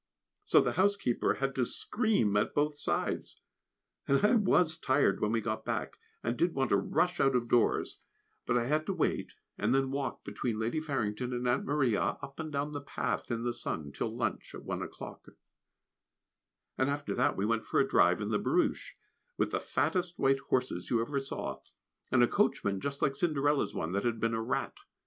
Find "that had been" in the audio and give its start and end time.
23.91-24.33